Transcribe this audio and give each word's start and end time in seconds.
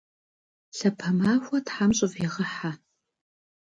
Lhape 0.77 1.07
maxue 1.19 1.59
them 1.67 1.91
ş'ıviğehe! 1.97 2.71